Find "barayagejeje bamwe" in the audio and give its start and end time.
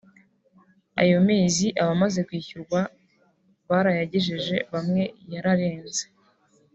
3.69-5.03